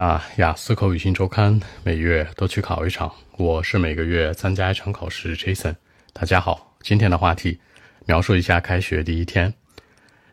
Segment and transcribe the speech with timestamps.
[0.00, 5.36] 啊，雅思口语新周刊每月都去考一场，我是每个月参加一场考试。
[5.36, 5.74] Jason，
[6.14, 7.60] 大家好，今天的话题，
[8.06, 9.52] 描述一下开学第一天。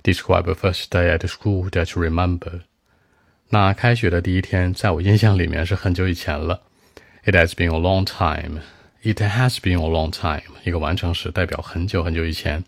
[0.04, 2.62] Describe the first day at school that you remember。
[3.50, 6.62] 那开学的第一天，在我印象里面是很久以前了。
[7.26, 8.62] It has been a long time.
[9.04, 10.44] It has been a long time。
[10.64, 12.64] 一个完成时代表很久很久以前，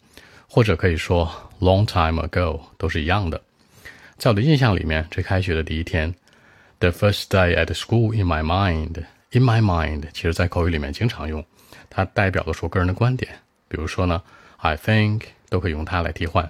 [0.50, 3.42] 或者可以说 long time ago，都是一样的。
[4.18, 6.14] 在我的印象里面，这开学的第一天。
[6.80, 11.46] The first day at school in my mind, in my mind，其实在口语里面经常用，
[11.90, 13.30] 它代表的是我个人的观点。
[13.68, 14.24] 比如说呢
[14.58, 16.50] ，I think 都可以用它来替换。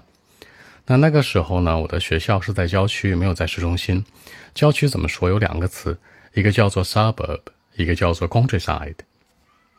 [0.86, 4.04] 那那个时候呢，我的学校是在郊区，没有在市中心。
[4.54, 5.28] 郊区怎么说？
[5.28, 5.98] 有两个词，
[6.34, 7.40] 一个叫做 suburb，
[7.74, 8.94] 一个叫做 countryside。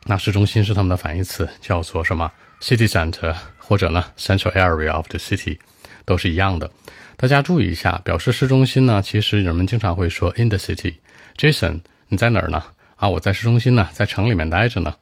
[0.04, 5.58] 那市中心是他们的反义词，叫做什么？city center，或者呢，central area of the city，
[6.04, 6.70] 都是一样的。
[7.16, 10.96] 大家注意一下，表示市中心呢，其实人们经常会说 in the city。
[11.36, 12.62] Jason，你在哪儿呢？
[12.96, 14.94] 啊，我在市中心呢，在城里面待着呢。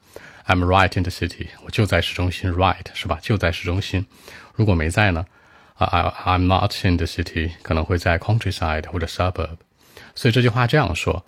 [0.46, 3.18] I'm right in the city，我就在市中心，right 是吧？
[3.22, 4.04] 就在市中心。
[4.54, 5.24] 如果没在呢
[5.76, 9.58] ？，I I'm not in the city，可能会在 countryside 或者 suburb。
[10.14, 11.24] 所以这句话这样说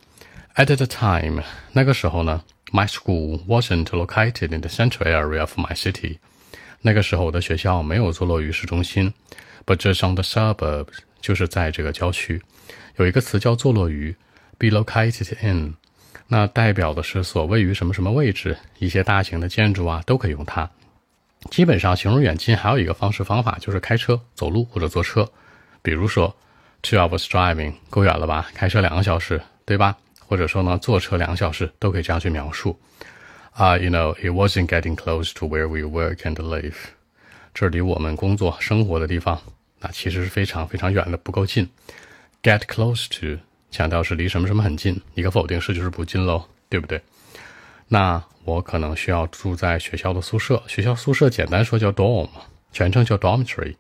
[0.57, 1.42] ：At the time，
[1.73, 2.42] 那个时候呢
[2.73, 6.19] ，my school wasn't located in the central area of my city。
[6.81, 9.12] 那个时候我的学校没有坐落于市中心。
[9.65, 12.43] But just on the suburbs，就是在这个郊区，
[12.97, 14.15] 有一个词叫坐落于
[14.59, 15.75] ，be located in，
[16.29, 20.69] 那代表的是所位于什么什么位置，一些大型的建筑啊都可以用它。
[21.51, 25.29] 基本上形容远近还有一个方式方法就是开车、走路或者坐车。
[25.83, 26.35] 比如说
[26.83, 28.49] ，two hours driving，够远了吧？
[28.55, 29.97] 开车两个小时，对吧？
[30.21, 32.79] 或者说呢，坐车两个小时都可以这样去描述。
[33.53, 36.75] 啊，you know，it wasn't getting close to where we work and live。
[37.55, 39.41] 这离我们工作生活的地方，
[39.81, 41.69] 那其实是非常非常远的，不够近。
[42.42, 47.00] Get close to 强调是离什么什么很近，一个否定式就是不近喽，对不对？
[47.89, 52.29] 那我可能需要住在学校的宿舍，学校宿舍简单说叫 dorm，
[52.73, 53.74] 全称叫 dormitory。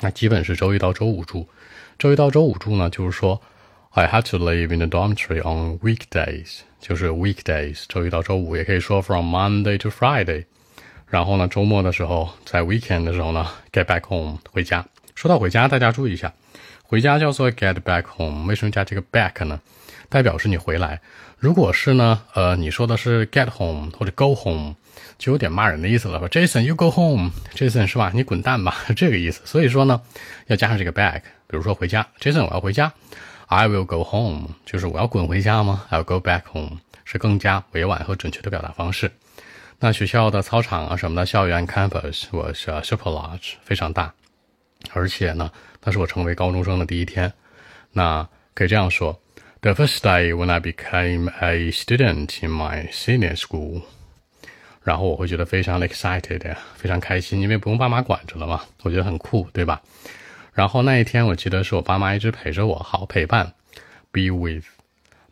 [0.00, 1.48] 那基本是周一到周五住，
[1.98, 3.40] 周一到周五住呢，就是说
[3.90, 10.46] I had to live in the dormitory on weekdays，就是 weekdays，周一到周五，也可以说 from Monday to Friday。
[11.08, 14.84] 然后呢，周末的时候，在 weekend 的时候呢，get back home 回家。
[15.14, 16.32] 说到回家，大家注意一下，
[16.82, 18.46] 回家叫做 get back home。
[18.46, 19.60] 为什么加这个 back 呢？
[20.08, 21.00] 代表是你回来。
[21.38, 24.74] 如果是呢，呃，你说的是 get home 或者 go home，
[25.18, 26.18] 就有点骂人的意思了。
[26.18, 28.10] 说 Jason，you go home，Jason 是吧？
[28.14, 29.42] 你滚蛋吧， 这个意思。
[29.44, 30.00] 所以说呢，
[30.46, 31.22] 要加上这个 back。
[31.46, 32.92] 比如说回家，Jason，我要回家
[33.46, 39.12] ，I will go home，就是我要滚回家吗？I'll go back home，是更加委婉和准确的表达方式。
[39.78, 44.14] 那学校的操场啊什么的，校园 campus 我是 super large 非常大，
[44.92, 45.52] 而且呢，
[45.84, 47.30] 那是我成为高中生的第一天。
[47.92, 49.20] 那可以这样说
[49.60, 53.82] ：The first day when I became a student in my senior school，
[54.82, 59.82] 然后我会觉得非常 excited，非常开心，因为不用爸妈管着了嘛，我觉得很酷，对吧？
[60.54, 63.52] 然后那一天我记得是我爸妈一直陪着我，好陪伴
[64.10, 64.64] ，be with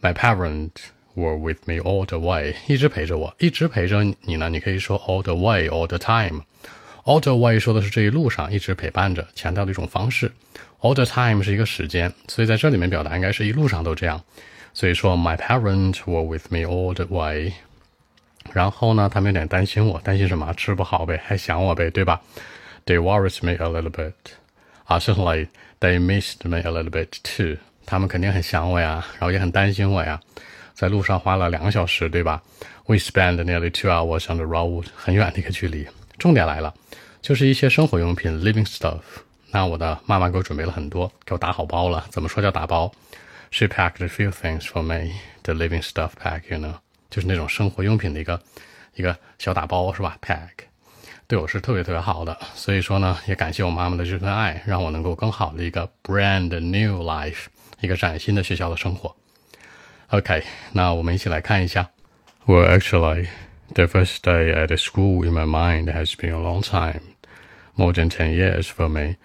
[0.03, 0.88] my parents。
[1.16, 4.48] Were with me all the way，一直陪着我，一直陪着你呢。
[4.48, 6.42] 你可以说 all the way，all the time。
[7.04, 10.32] all the way 说的是这一路上一直陪伴着，强调的一种方式。
[10.80, 14.20] all the time 是一个时间，所以在这里面表达应该是一路上都这样。
[14.72, 17.53] 所以说 my parents were with me all the way。
[18.53, 20.53] 然后呢，他们有点担心我，担心什么？
[20.54, 22.20] 吃不好呗，还想我呗，对吧
[22.86, 24.12] ？They worried me a little bit。
[24.84, 25.47] 啊，certainly
[25.78, 27.58] they missed me a little bit too。
[27.86, 30.20] 他们肯定很想我呀，然后也很担心我呀。
[30.74, 32.42] 在路上花了两个小时，对吧
[32.86, 35.86] ？We spend nearly two hours on the road，很远的一个距离。
[36.18, 36.74] 重点来了，
[37.22, 39.00] 就是一些生活用品，living stuff。
[39.50, 42.04] 那我的妈妈给我准备了很多，给我打好包了。
[42.10, 42.92] 怎么说叫打包
[43.52, 45.12] ？She packed a few things for me.
[45.44, 46.74] The living stuff pack，you know，
[47.08, 48.41] 就是那种生活用品的一个
[48.96, 50.66] 一个小打包，是吧？Pack，
[51.28, 52.36] 对我是特别特别好的。
[52.56, 57.44] 所以说呢，也感谢我妈妈的这份爱，让我能够更好的一个 brand new life，
[57.80, 59.14] 一个崭新的学校的生活。
[60.15, 60.95] Okay, now
[62.47, 63.31] Well, actually,
[63.75, 67.16] the first day at school in my mind has been a long time,
[67.77, 69.16] more than 10 years for me.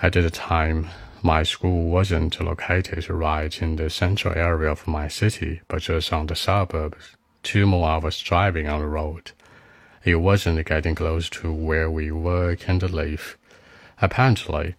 [0.00, 0.88] At the time,
[1.22, 6.26] my school wasn't located right in the central area of my city, but just on
[6.26, 9.32] the suburbs, two more hours driving on the road.
[10.04, 13.36] It wasn't getting close to where we work and live.
[14.00, 14.74] Apparently,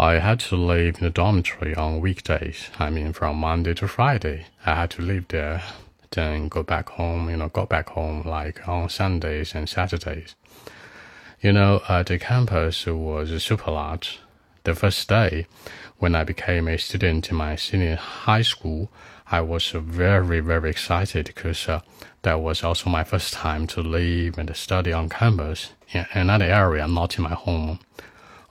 [0.00, 2.70] I had to live in a dormitory on weekdays.
[2.78, 4.46] I mean, from Monday to Friday.
[4.64, 5.60] I had to live there,
[6.12, 10.36] then go back home, you know, go back home like on Sundays and Saturdays.
[11.40, 14.20] You know, uh, the campus was super large.
[14.62, 15.48] The first day
[15.98, 18.92] when I became a student in my senior high school,
[19.32, 21.80] I was very, very excited because uh,
[22.22, 26.86] that was also my first time to live and study on campus in another area,
[26.86, 27.80] not in my home.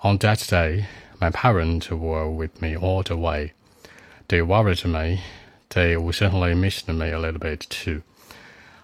[0.03, 0.87] On that day,
[1.19, 3.53] my parents were with me all the way.
[4.27, 5.21] They worried me.
[5.69, 8.03] They certainly missed me a little bit too.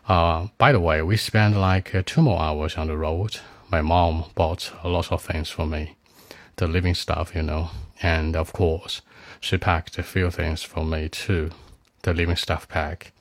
[0.07, 3.39] Uh, by the way, we spent like uh, two more hours on the road.
[3.69, 5.95] My mom bought a lot of things for me,
[6.57, 7.69] the living stuff, you know,
[8.01, 9.01] and of course,
[9.39, 11.51] she packed a few things for me too,
[12.01, 13.13] the living stuff pack.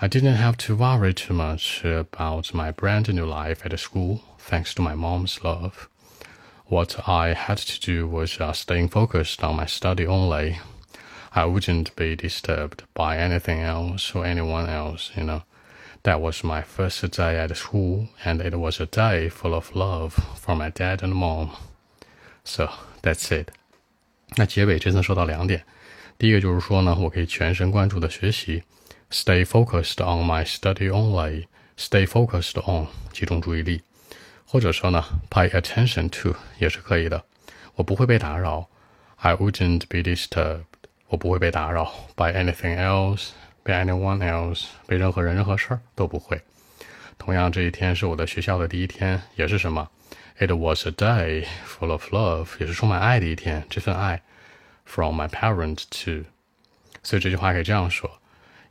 [0.00, 4.74] I didn't have to worry too much about my brand new life at school, thanks
[4.74, 5.88] to my mom's love.
[6.67, 10.59] What I had to do was uh, staying focused on my study only.
[11.33, 15.43] I wouldn't be disturbed by anything else or anyone else, you know.
[16.03, 20.13] That was my first day at school, and it was a day full of love
[20.35, 21.51] from my dad and mom.
[22.43, 22.69] So
[23.01, 23.49] that's it.
[24.37, 25.65] 那结尾真的说到两点，
[26.17, 28.63] 第一个就是说呢，我可以全神贯注的学习，
[29.11, 33.81] stay focused on my study only，stay focused on 集中注意力，
[34.54, 37.24] 或者说呢，pay attention to 也是可以的，
[37.74, 38.68] 我不会被打扰
[39.16, 40.62] ，I wouldn't be disturbed，
[41.08, 43.30] 我不会被打扰，by anything else。
[43.64, 46.40] 被 anyone else，被任何人、任何事儿都不会。
[47.18, 49.90] 同样，这一天是我的学校的第一天，也是什么
[50.38, 53.64] ？It was a day full of love，也是充满爱的一天。
[53.68, 54.22] 这份爱
[54.84, 56.28] ，from my parents to。
[57.02, 58.08] 所以这句话可以这样说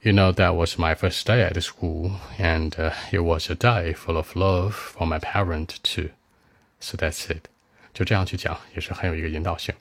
[0.03, 2.71] ：You know that was my first day at school, and
[3.11, 6.11] it was a day full of love from my parents too.
[6.81, 7.49] So that's it。
[7.93, 9.75] 就这样去讲，也是很有一个引导性。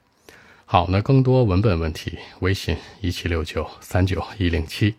[0.65, 4.95] 好，那更多文本问题，微信一七六九三九一零七。